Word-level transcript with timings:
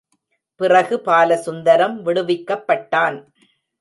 பிறகு 0.59 0.95
பாலசுந்தரம் 1.05 1.95
விடுவிக்கப்பட்டான். 2.05 3.19